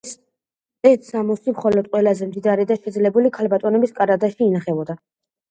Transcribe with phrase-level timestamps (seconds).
[0.91, 4.99] ეს სამოსი მხოლოდ ყველაზე მდიდარი და შეძლებული ქალბატონების კარადაში ინახებოდა.